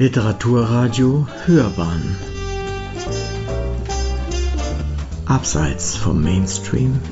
Literaturradio 0.00 1.26
Hörbahn 1.44 2.16
Abseits 5.26 5.96
vom 5.96 6.22
Mainstream 6.22 7.02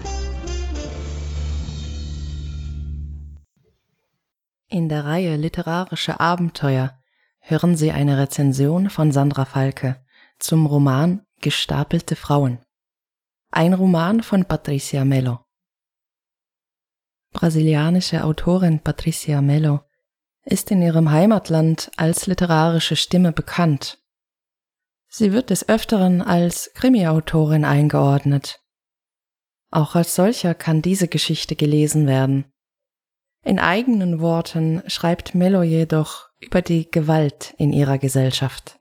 In 4.68 4.88
der 4.88 5.04
Reihe 5.04 5.34
Literarische 5.34 6.20
Abenteuer 6.20 6.96
hören 7.40 7.76
Sie 7.76 7.90
eine 7.90 8.18
Rezension 8.18 8.88
von 8.88 9.10
Sandra 9.10 9.46
Falke 9.46 10.00
zum 10.38 10.66
Roman 10.66 11.26
Gestapelte 11.40 12.14
Frauen. 12.14 12.60
Ein 13.50 13.74
Roman 13.74 14.22
von 14.22 14.44
Patricia 14.44 15.04
Mello. 15.04 15.40
Brasilianische 17.32 18.22
Autorin 18.22 18.78
Patricia 18.78 19.42
Mello 19.42 19.80
ist 20.46 20.70
in 20.70 20.80
ihrem 20.80 21.10
Heimatland 21.10 21.90
als 21.96 22.26
literarische 22.26 22.96
Stimme 22.96 23.32
bekannt. 23.32 23.98
Sie 25.08 25.32
wird 25.32 25.50
des 25.50 25.68
Öfteren 25.68 26.22
als 26.22 26.70
Krimi-Autorin 26.74 27.64
eingeordnet. 27.64 28.60
Auch 29.70 29.94
als 29.94 30.14
solcher 30.14 30.54
kann 30.54 30.82
diese 30.82 31.08
Geschichte 31.08 31.56
gelesen 31.56 32.06
werden. 32.06 32.46
In 33.42 33.58
eigenen 33.58 34.20
Worten 34.20 34.82
schreibt 34.86 35.34
Mello 35.34 35.62
jedoch 35.62 36.28
über 36.40 36.62
die 36.62 36.90
Gewalt 36.90 37.54
in 37.58 37.72
ihrer 37.72 37.98
Gesellschaft. 37.98 38.78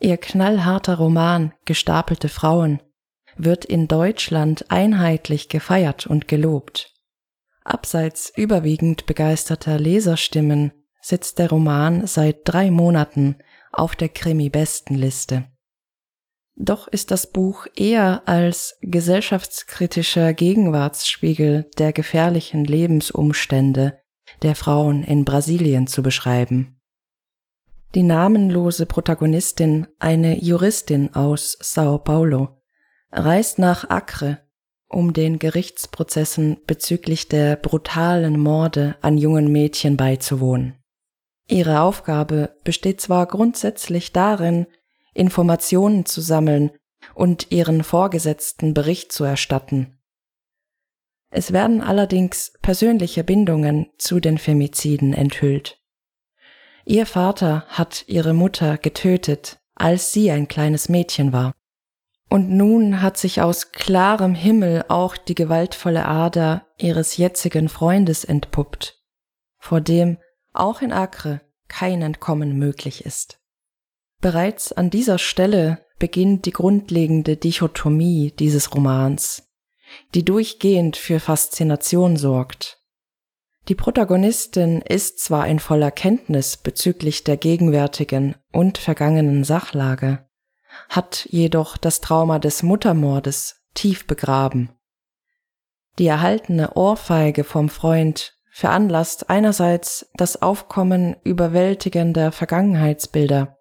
Ihr 0.00 0.16
knallharter 0.16 0.96
Roman 0.96 1.52
Gestapelte 1.64 2.28
Frauen 2.28 2.80
wird 3.36 3.64
in 3.64 3.88
Deutschland 3.88 4.70
einheitlich 4.70 5.48
gefeiert 5.48 6.06
und 6.06 6.28
gelobt. 6.28 6.89
Abseits 7.64 8.32
überwiegend 8.36 9.06
begeisterter 9.06 9.78
Leserstimmen 9.78 10.72
sitzt 11.00 11.38
der 11.38 11.50
Roman 11.50 12.06
seit 12.06 12.40
drei 12.44 12.70
Monaten 12.70 13.36
auf 13.72 13.96
der 13.96 14.08
Krimi-Bestenliste. 14.08 15.46
Doch 16.56 16.88
ist 16.88 17.10
das 17.10 17.30
Buch 17.30 17.66
eher 17.74 18.22
als 18.26 18.76
gesellschaftskritischer 18.82 20.34
Gegenwartsspiegel 20.34 21.70
der 21.78 21.92
gefährlichen 21.92 22.64
Lebensumstände 22.64 23.98
der 24.42 24.54
Frauen 24.54 25.02
in 25.02 25.24
Brasilien 25.24 25.86
zu 25.86 26.02
beschreiben. 26.02 26.80
Die 27.94 28.02
namenlose 28.02 28.86
Protagonistin, 28.86 29.88
eine 29.98 30.38
Juristin 30.42 31.14
aus 31.14 31.56
Sao 31.60 31.98
Paulo, 31.98 32.60
reist 33.10 33.58
nach 33.58 33.88
Acre, 33.88 34.38
um 34.90 35.12
den 35.12 35.38
Gerichtsprozessen 35.38 36.58
bezüglich 36.66 37.28
der 37.28 37.56
brutalen 37.56 38.38
Morde 38.38 38.96
an 39.00 39.16
jungen 39.16 39.50
Mädchen 39.50 39.96
beizuwohnen. 39.96 40.76
Ihre 41.48 41.80
Aufgabe 41.80 42.56
besteht 42.64 43.00
zwar 43.00 43.26
grundsätzlich 43.26 44.12
darin, 44.12 44.66
Informationen 45.14 46.06
zu 46.06 46.20
sammeln 46.20 46.72
und 47.14 47.50
ihren 47.50 47.82
Vorgesetzten 47.82 48.74
Bericht 48.74 49.12
zu 49.12 49.24
erstatten. 49.24 49.98
Es 51.30 51.52
werden 51.52 51.80
allerdings 51.80 52.52
persönliche 52.60 53.22
Bindungen 53.22 53.86
zu 53.96 54.18
den 54.18 54.38
Femiziden 54.38 55.12
enthüllt. 55.12 55.78
Ihr 56.84 57.06
Vater 57.06 57.64
hat 57.68 58.04
ihre 58.08 58.34
Mutter 58.34 58.76
getötet, 58.76 59.60
als 59.76 60.12
sie 60.12 60.30
ein 60.32 60.48
kleines 60.48 60.88
Mädchen 60.88 61.32
war. 61.32 61.54
Und 62.30 62.48
nun 62.48 63.02
hat 63.02 63.16
sich 63.16 63.42
aus 63.42 63.72
klarem 63.72 64.34
Himmel 64.34 64.84
auch 64.88 65.16
die 65.16 65.34
gewaltvolle 65.34 66.06
Ader 66.06 66.64
ihres 66.78 67.16
jetzigen 67.16 67.68
Freundes 67.68 68.24
entpuppt, 68.24 69.02
vor 69.58 69.80
dem 69.80 70.16
auch 70.52 70.80
in 70.80 70.92
Acre 70.92 71.40
kein 71.66 72.02
Entkommen 72.02 72.56
möglich 72.56 73.04
ist. 73.04 73.40
Bereits 74.20 74.72
an 74.72 74.90
dieser 74.90 75.18
Stelle 75.18 75.84
beginnt 75.98 76.46
die 76.46 76.52
grundlegende 76.52 77.36
Dichotomie 77.36 78.32
dieses 78.38 78.74
Romans, 78.74 79.48
die 80.14 80.24
durchgehend 80.24 80.96
für 80.96 81.18
Faszination 81.18 82.16
sorgt. 82.16 82.78
Die 83.68 83.74
Protagonistin 83.74 84.82
ist 84.82 85.18
zwar 85.18 85.48
in 85.48 85.58
voller 85.58 85.90
Kenntnis 85.90 86.56
bezüglich 86.56 87.24
der 87.24 87.36
gegenwärtigen 87.36 88.36
und 88.52 88.78
vergangenen 88.78 89.42
Sachlage, 89.42 90.29
hat 90.88 91.26
jedoch 91.30 91.76
das 91.76 92.00
Trauma 92.00 92.38
des 92.38 92.62
Muttermordes 92.62 93.62
tief 93.74 94.06
begraben. 94.06 94.70
Die 95.98 96.06
erhaltene 96.06 96.74
Ohrfeige 96.74 97.44
vom 97.44 97.68
Freund 97.68 98.34
veranlasst 98.50 99.30
einerseits 99.30 100.10
das 100.14 100.42
Aufkommen 100.42 101.16
überwältigender 101.24 102.32
Vergangenheitsbilder, 102.32 103.58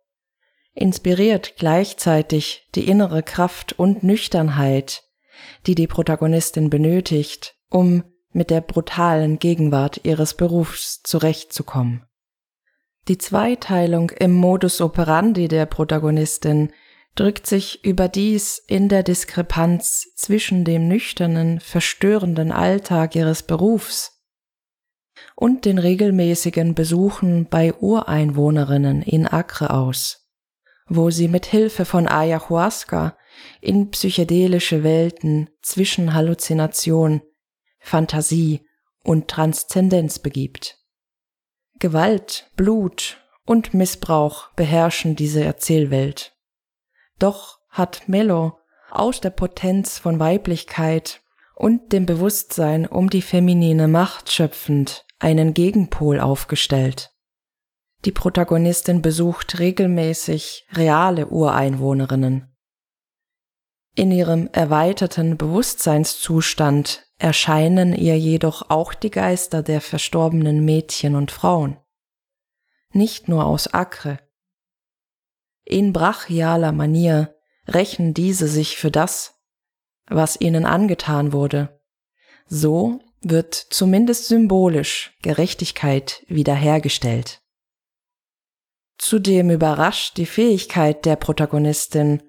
inspiriert 0.73 1.55
gleichzeitig 1.57 2.67
die 2.75 2.87
innere 2.87 3.23
Kraft 3.23 3.73
und 3.77 4.03
Nüchternheit, 4.03 5.03
die 5.67 5.75
die 5.75 5.87
Protagonistin 5.87 6.69
benötigt, 6.69 7.55
um 7.69 8.03
mit 8.31 8.49
der 8.49 8.61
brutalen 8.61 9.39
Gegenwart 9.39 10.01
ihres 10.03 10.35
Berufs 10.35 11.01
zurechtzukommen. 11.03 12.05
Die 13.07 13.17
Zweiteilung 13.17 14.11
im 14.11 14.33
Modus 14.33 14.81
operandi 14.81 15.47
der 15.47 15.65
Protagonistin 15.65 16.71
drückt 17.19 17.47
sich 17.47 17.83
überdies 17.83 18.63
in 18.65 18.87
der 18.87 19.03
Diskrepanz 19.03 20.07
zwischen 20.15 20.63
dem 20.63 20.87
nüchternen, 20.87 21.59
verstörenden 21.59 22.53
Alltag 22.53 23.13
ihres 23.13 23.43
Berufs 23.43 24.23
und 25.35 25.65
den 25.65 25.79
regelmäßigen 25.79 26.75
Besuchen 26.75 27.47
bei 27.49 27.73
Ureinwohnerinnen 27.73 29.01
in 29.01 29.27
Acre 29.27 29.71
aus, 29.71 30.29
wo 30.87 31.09
sie 31.09 31.27
mit 31.27 31.45
Hilfe 31.45 31.83
von 31.83 32.07
Ayahuasca 32.07 33.17
in 33.59 33.91
psychedelische 33.91 34.85
Welten 34.85 35.49
zwischen 35.61 36.13
Halluzination, 36.13 37.21
Fantasie 37.79 38.65
und 39.03 39.27
Transzendenz 39.27 40.19
begibt. 40.19 40.77
Gewalt, 41.79 42.49
Blut 42.55 43.21
und 43.45 43.73
Missbrauch 43.73 44.53
beherrschen 44.53 45.17
diese 45.17 45.43
Erzählwelt. 45.43 46.38
Doch 47.19 47.59
hat 47.69 48.07
Mello 48.07 48.57
aus 48.89 49.21
der 49.21 49.29
Potenz 49.29 49.99
von 49.99 50.19
Weiblichkeit 50.19 51.21
und 51.55 51.91
dem 51.91 52.05
Bewusstsein 52.05 52.87
um 52.87 53.09
die 53.09 53.21
feminine 53.21 53.87
Macht 53.87 54.31
schöpfend 54.31 55.05
einen 55.19 55.53
Gegenpol 55.53 56.19
aufgestellt. 56.19 57.11
Die 58.05 58.13
Protagonistin 58.13 59.01
besucht 59.01 59.59
regelmäßig 59.59 60.65
reale 60.71 61.27
Ureinwohnerinnen. 61.27 62.55
In 63.95 64.11
ihrem 64.11 64.47
erweiterten 64.53 65.35
Bewusstseinszustand 65.37 67.05
erscheinen 67.17 67.93
ihr 67.93 68.17
jedoch 68.17 68.69
auch 68.69 68.93
die 68.93 69.11
Geister 69.11 69.61
der 69.61 69.81
verstorbenen 69.81 70.63
Mädchen 70.63 71.15
und 71.15 71.31
Frauen. 71.31 71.75
Nicht 72.93 73.27
nur 73.27 73.45
aus 73.45 73.67
Acre, 73.67 74.19
in 75.69 75.93
brachialer 75.93 76.71
Manier 76.71 77.35
rächen 77.67 78.13
diese 78.13 78.47
sich 78.47 78.77
für 78.77 78.91
das, 78.91 79.35
was 80.07 80.41
ihnen 80.41 80.65
angetan 80.65 81.31
wurde. 81.31 81.79
So 82.47 82.99
wird 83.21 83.53
zumindest 83.53 84.27
symbolisch 84.27 85.15
Gerechtigkeit 85.21 86.23
wiederhergestellt. 86.27 87.41
Zudem 88.97 89.51
überrascht 89.51 90.17
die 90.17 90.25
Fähigkeit 90.25 91.05
der 91.05 91.15
Protagonistin 91.15 92.23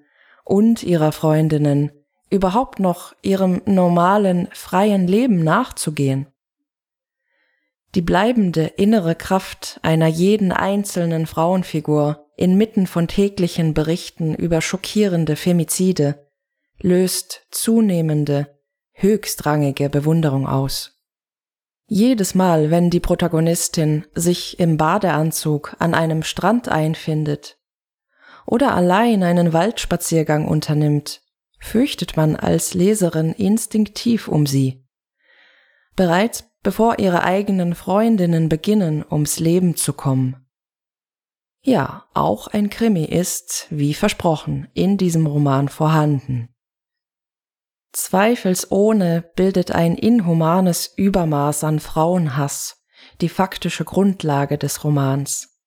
und 0.45 0.83
ihrer 0.83 1.11
Freundinnen, 1.11 1.91
überhaupt 2.29 2.79
noch 2.79 3.13
ihrem 3.23 3.61
normalen, 3.65 4.49
freien 4.53 5.07
Leben 5.07 5.43
nachzugehen. 5.43 6.27
Die 7.95 8.01
bleibende 8.01 8.67
innere 8.67 9.15
Kraft 9.15 9.79
einer 9.81 10.07
jeden 10.07 10.51
einzelnen 10.51 11.25
Frauenfigur 11.25 12.30
inmitten 12.35 12.87
von 12.87 13.07
täglichen 13.07 13.73
Berichten 13.73 14.33
über 14.35 14.61
schockierende 14.61 15.35
Femizide 15.35 16.27
löst 16.79 17.45
zunehmende, 17.51 18.59
höchstrangige 18.93 19.89
Bewunderung 19.89 20.47
aus. 20.47 20.97
Jedes 21.85 22.35
Mal, 22.35 22.71
wenn 22.71 22.89
die 22.89 22.99
Protagonistin 22.99 24.05
sich 24.15 24.59
im 24.59 24.77
Badeanzug 24.77 25.75
an 25.79 25.93
einem 25.93 26.23
Strand 26.23 26.69
einfindet 26.69 27.59
oder 28.45 28.73
allein 28.73 29.23
einen 29.23 29.53
Waldspaziergang 29.53 30.47
unternimmt, 30.47 31.21
fürchtet 31.59 32.17
man 32.17 32.35
als 32.35 32.73
Leserin 32.73 33.33
instinktiv 33.33 34.27
um 34.27 34.45
sie. 34.45 34.85
Bereits 35.95 36.45
bevor 36.63 36.99
ihre 36.99 37.23
eigenen 37.23 37.75
Freundinnen 37.75 38.49
beginnen, 38.49 39.03
ums 39.09 39.39
Leben 39.39 39.75
zu 39.75 39.93
kommen. 39.93 40.40
Ja, 41.63 42.05
auch 42.13 42.47
ein 42.47 42.69
Krimi 42.69 43.05
ist, 43.05 43.67
wie 43.69 43.93
versprochen, 43.93 44.67
in 44.73 44.97
diesem 44.97 45.27
Roman 45.27 45.69
vorhanden. 45.69 46.49
Zweifelsohne 47.91 49.29
bildet 49.35 49.71
ein 49.71 49.95
inhumanes 49.95 50.87
Übermaß 50.95 51.63
an 51.63 51.79
Frauenhass 51.79 52.81
die 53.19 53.29
faktische 53.29 53.83
Grundlage 53.83 54.57
des 54.57 54.83
Romans. 54.83 55.59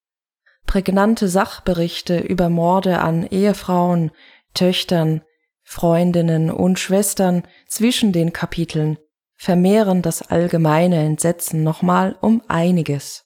Prägnante 0.67 1.29
Sachberichte 1.29 2.19
über 2.19 2.49
Morde 2.49 3.01
an 3.01 3.27
Ehefrauen, 3.27 4.11
Töchtern, 4.55 5.23
Freundinnen 5.63 6.51
und 6.51 6.79
Schwestern 6.79 7.43
zwischen 7.69 8.13
den 8.13 8.33
Kapiteln 8.33 8.99
vermehren 9.37 10.01
das 10.01 10.23
allgemeine 10.23 11.05
Entsetzen 11.05 11.65
nochmal 11.65 12.17
um 12.21 12.43
einiges. 12.49 13.25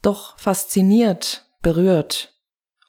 Doch 0.00 0.38
fasziniert, 0.38 1.46
berührt 1.62 2.34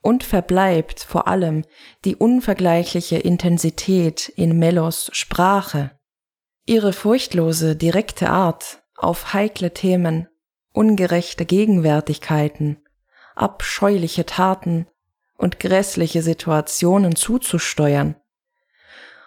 und 0.02 0.24
verbleibt 0.24 1.00
vor 1.00 1.28
allem 1.28 1.64
die 2.04 2.16
unvergleichliche 2.16 3.18
Intensität 3.18 4.28
in 4.30 4.60
Mellos 4.60 5.10
Sprache. 5.14 5.92
Ihre 6.66 6.94
furchtlose, 6.94 7.76
direkte 7.76 8.30
Art, 8.30 8.84
auf 8.96 9.34
heikle 9.34 9.74
Themen, 9.74 10.28
ungerechte 10.74 11.46
Gegenwärtigkeiten, 11.46 12.78
abscheuliche 13.36 14.26
Taten 14.26 14.88
und 15.38 15.60
grässliche 15.60 16.22
Situationen 16.22 17.16
zuzusteuern 17.16 18.16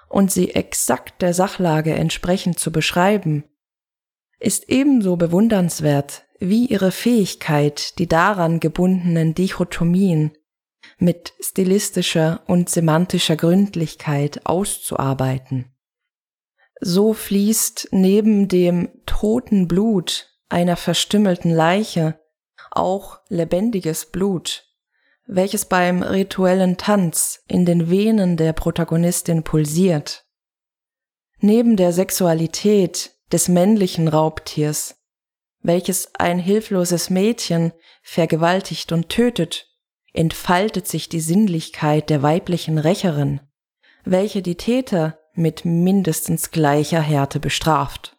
und 0.08 0.30
sie 0.30 0.54
exakt 0.54 1.20
der 1.22 1.34
Sachlage 1.34 1.94
entsprechend 1.94 2.58
zu 2.58 2.70
beschreiben, 2.72 3.44
ist 4.38 4.68
ebenso 4.68 5.16
bewundernswert 5.16 6.25
wie 6.38 6.66
ihre 6.66 6.92
Fähigkeit, 6.92 7.98
die 7.98 8.06
daran 8.06 8.60
gebundenen 8.60 9.34
Dichotomien 9.34 10.32
mit 10.98 11.34
stilistischer 11.40 12.42
und 12.46 12.68
semantischer 12.68 13.36
Gründlichkeit 13.36 14.46
auszuarbeiten. 14.46 15.72
So 16.80 17.14
fließt 17.14 17.88
neben 17.92 18.48
dem 18.48 18.90
toten 19.06 19.66
Blut 19.66 20.30
einer 20.48 20.76
verstümmelten 20.76 21.50
Leiche 21.50 22.20
auch 22.70 23.20
lebendiges 23.28 24.06
Blut, 24.06 24.64
welches 25.26 25.64
beim 25.64 26.02
rituellen 26.02 26.76
Tanz 26.76 27.42
in 27.48 27.64
den 27.64 27.90
Venen 27.90 28.36
der 28.36 28.52
Protagonistin 28.52 29.42
pulsiert. 29.42 30.26
Neben 31.38 31.76
der 31.76 31.92
Sexualität 31.92 33.12
des 33.32 33.48
männlichen 33.48 34.08
Raubtiers, 34.08 34.96
welches 35.62 36.14
ein 36.14 36.38
hilfloses 36.38 37.10
Mädchen 37.10 37.72
vergewaltigt 38.02 38.92
und 38.92 39.08
tötet, 39.08 39.68
entfaltet 40.12 40.86
sich 40.86 41.08
die 41.08 41.20
Sinnlichkeit 41.20 42.08
der 42.10 42.22
weiblichen 42.22 42.78
Rächerin, 42.78 43.40
welche 44.04 44.42
die 44.42 44.56
Täter 44.56 45.18
mit 45.34 45.64
mindestens 45.64 46.50
gleicher 46.50 47.00
Härte 47.00 47.40
bestraft. 47.40 48.16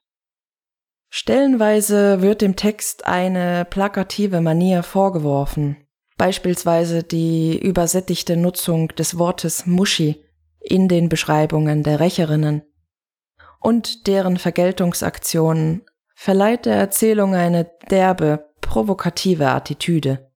Stellenweise 1.10 2.22
wird 2.22 2.42
dem 2.42 2.56
Text 2.56 3.06
eine 3.06 3.66
plakative 3.66 4.42
Manier 4.42 4.84
vorgeworfen, 4.84 5.78
beispielsweise 6.18 7.04
die 7.04 7.58
übersättigte 7.58 8.36
Nutzung 8.36 8.90
des 8.90 9.18
Wortes 9.18 9.66
Muschi 9.66 10.24
in 10.60 10.88
den 10.88 11.10
Beschreibungen 11.10 11.82
der 11.84 12.00
Rächerinnen 12.00 12.64
und 13.60 14.08
deren 14.08 14.38
Vergeltungsaktionen 14.38 15.86
verleiht 16.20 16.66
der 16.66 16.76
Erzählung 16.76 17.36
eine 17.36 17.70
derbe, 17.92 18.50
provokative 18.60 19.50
Attitüde. 19.50 20.32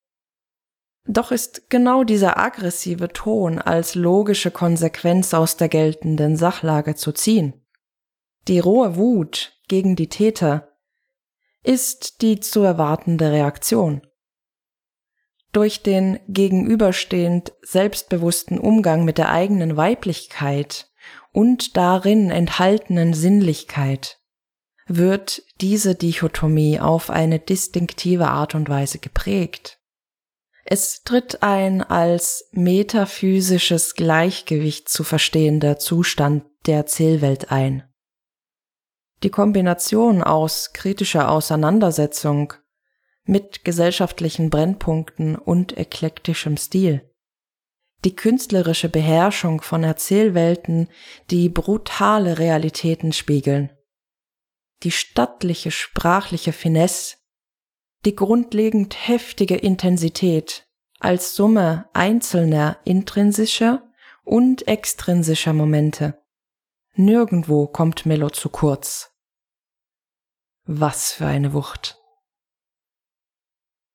Doch 1.07 1.31
ist 1.31 1.71
genau 1.71 2.03
dieser 2.03 2.37
aggressive 2.37 3.09
Ton 3.09 3.57
als 3.57 3.95
logische 3.95 4.51
Konsequenz 4.51 5.33
aus 5.33 5.57
der 5.57 5.69
geltenden 5.69 6.37
Sachlage 6.37 6.93
zu 6.93 7.11
ziehen. 7.11 7.65
Die 8.47 8.59
rohe 8.59 8.95
Wut 8.95 9.59
gegen 9.67 9.95
die 9.95 10.07
Täter 10.07 10.77
ist 11.63 12.21
die 12.21 12.39
zu 12.39 12.61
erwartende 12.61 13.31
Reaktion. 13.31 14.05
Durch 15.51 15.81
den 15.81 16.19
gegenüberstehend 16.27 17.53
selbstbewussten 17.63 18.59
Umgang 18.59 19.03
mit 19.03 19.17
der 19.17 19.31
eigenen 19.31 19.77
Weiblichkeit 19.77 20.91
und 21.33 21.75
darin 21.75 22.29
enthaltenen 22.29 23.15
Sinnlichkeit 23.15 24.20
wird 24.97 25.43
diese 25.61 25.95
Dichotomie 25.95 26.79
auf 26.79 27.09
eine 27.09 27.39
distinktive 27.39 28.27
Art 28.27 28.55
und 28.55 28.69
Weise 28.69 28.99
geprägt. 28.99 29.79
Es 30.63 31.03
tritt 31.03 31.43
ein 31.43 31.81
als 31.81 32.49
metaphysisches 32.51 33.95
Gleichgewicht 33.95 34.89
zu 34.89 35.03
verstehender 35.03 35.79
Zustand 35.79 36.43
der 36.65 36.77
Erzählwelt 36.77 37.51
ein. 37.51 37.83
Die 39.23 39.29
Kombination 39.29 40.23
aus 40.23 40.73
kritischer 40.73 41.29
Auseinandersetzung 41.29 42.53
mit 43.23 43.63
gesellschaftlichen 43.63 44.49
Brennpunkten 44.49 45.35
und 45.35 45.77
eklektischem 45.77 46.57
Stil. 46.57 47.07
Die 48.03 48.15
künstlerische 48.15 48.89
Beherrschung 48.89 49.61
von 49.61 49.83
Erzählwelten, 49.83 50.87
die 51.29 51.49
brutale 51.49 52.39
Realitäten 52.39 53.13
spiegeln. 53.13 53.71
Die 54.83 54.91
stattliche 54.91 55.71
sprachliche 55.71 56.53
Finesse, 56.53 57.17
die 58.05 58.15
grundlegend 58.15 59.07
heftige 59.07 59.55
Intensität 59.55 60.67
als 60.99 61.35
Summe 61.35 61.89
einzelner 61.93 62.77
intrinsischer 62.83 63.83
und 64.23 64.67
extrinsischer 64.67 65.53
Momente. 65.53 66.21
Nirgendwo 66.93 67.67
kommt 67.67 68.05
Mello 68.05 68.29
zu 68.29 68.49
kurz. 68.49 69.11
Was 70.63 71.13
für 71.13 71.25
eine 71.25 71.53
Wucht. 71.53 71.97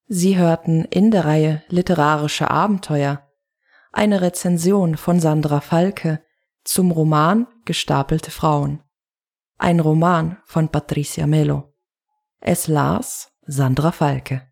Sie 0.08 0.36
hörten 0.36 0.84
in 0.84 1.10
der 1.10 1.24
Reihe 1.24 1.62
Literarische 1.68 2.50
Abenteuer 2.50 3.28
eine 3.92 4.20
Rezension 4.20 4.96
von 4.96 5.20
Sandra 5.20 5.60
Falke 5.60 6.24
zum 6.64 6.90
Roman 6.90 7.46
Gestapelte 7.64 8.30
Frauen. 8.30 8.82
Ein 9.58 9.80
Roman 9.80 10.36
von 10.44 10.68
Patricia 10.68 11.26
Melo. 11.26 11.72
Es 12.40 12.68
las 12.68 13.32
Sandra 13.46 13.90
Falke. 13.90 14.42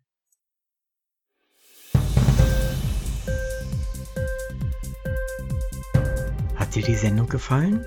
Hat 6.55 6.73
dir 6.73 6.81
die 6.81 6.95
Sendung 6.95 7.29
gefallen? 7.29 7.85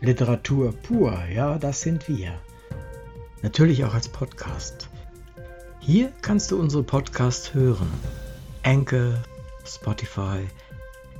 Literatur 0.00 0.72
pur, 0.72 1.22
ja, 1.26 1.58
das 1.58 1.82
sind 1.82 2.08
wir. 2.08 2.40
Natürlich 3.42 3.84
auch 3.84 3.92
als 3.92 4.08
Podcast. 4.08 4.88
Hier 5.80 6.10
kannst 6.22 6.50
du 6.50 6.58
unsere 6.58 6.82
Podcasts 6.82 7.52
hören. 7.52 7.92
Anchor, 8.62 9.22
Spotify, 9.66 10.48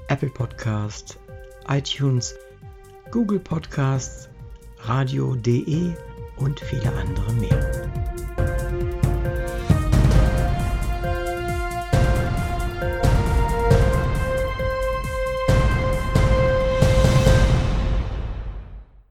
Apple 0.09 0.31
Podcast, 0.31 1.19
iTunes, 1.69 2.35
Google 3.11 3.41
Podcasts, 3.41 4.31
radio.de 4.81 5.93
und 6.37 6.61
viele 6.61 6.93
andere 6.93 7.33
mehr. 7.35 7.98